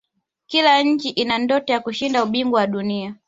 kila 0.47 0.83
nchi 0.83 1.09
ina 1.09 1.37
ndoto 1.37 1.73
ya 1.73 1.79
kushinda 1.79 2.23
ubingwa 2.23 2.59
wa 2.59 2.67
dunia 2.67 3.15